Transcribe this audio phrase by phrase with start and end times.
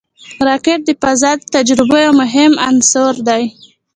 [0.47, 3.43] راکټ د فضا د تجربو یو مهم عنصر دی